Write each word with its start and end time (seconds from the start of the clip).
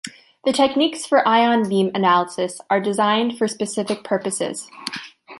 The 0.45 0.51
techniques 0.51 1.05
for 1.05 1.27
ion 1.27 1.69
beam 1.69 1.91
analysis 1.93 2.59
are 2.71 2.79
designed 2.81 3.37
for 3.37 3.47
specific 3.47 4.03
purposes. 4.03 4.67